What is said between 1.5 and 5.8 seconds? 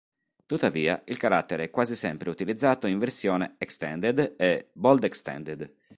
è quasi sempre utilizzato in versione "extended" e "bold extended".